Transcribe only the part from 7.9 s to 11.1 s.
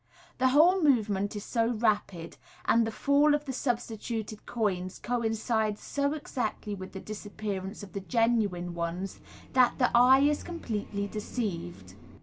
the genuine ones, that the eye is completely